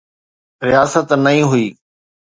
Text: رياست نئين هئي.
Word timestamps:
رياست 0.67 1.09
نئين 1.23 1.45
هئي. 1.51 1.65